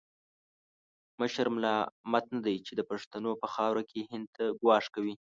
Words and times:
مشرف 1.21 1.51
ملامت 1.55 2.25
نه 2.35 2.39
دی 2.45 2.55
چې 2.65 2.71
د 2.75 2.81
پښتنو 2.91 3.31
په 3.41 3.47
خاوره 3.53 3.83
کې 3.89 4.01
هند 4.11 4.25
ته 4.35 4.43
ګواښ 4.61 4.85
کوي. 4.95 5.13